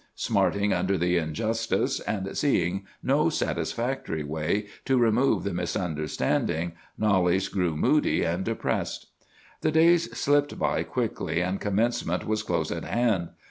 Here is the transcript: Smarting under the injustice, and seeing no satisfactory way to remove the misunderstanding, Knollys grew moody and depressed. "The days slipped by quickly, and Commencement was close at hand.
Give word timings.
Smarting 0.15 0.73
under 0.73 0.97
the 0.97 1.17
injustice, 1.17 1.99
and 1.99 2.35
seeing 2.35 2.87
no 3.03 3.29
satisfactory 3.29 4.23
way 4.23 4.65
to 4.83 4.97
remove 4.97 5.43
the 5.43 5.53
misunderstanding, 5.53 6.71
Knollys 6.97 7.49
grew 7.49 7.77
moody 7.77 8.23
and 8.23 8.43
depressed. 8.43 9.09
"The 9.61 9.69
days 9.71 10.09
slipped 10.17 10.57
by 10.57 10.81
quickly, 10.81 11.39
and 11.41 11.61
Commencement 11.61 12.25
was 12.25 12.41
close 12.41 12.71
at 12.71 12.83
hand. 12.83 13.29